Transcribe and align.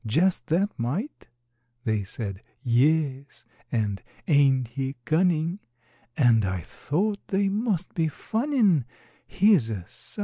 Just 0.03 0.47
that 0.47 0.71
mite!" 0.79 1.27
They 1.83 2.03
said, 2.03 2.41
"Yes," 2.61 3.45
and, 3.71 4.01
"Ain't 4.27 4.69
he 4.69 4.95
cunnin'?" 5.05 5.59
And 6.17 6.43
I 6.43 6.61
thought 6.61 7.19
they 7.27 7.49
must 7.49 7.93
be 7.93 8.07
funnin', 8.07 8.85
He's 9.27 9.69
a 9.69 9.83
_sight! 9.87 10.17